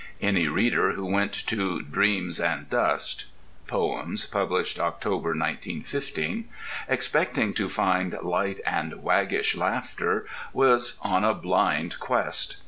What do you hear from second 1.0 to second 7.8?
went to Dreams and Dust (poems, published October, 1915) expecting to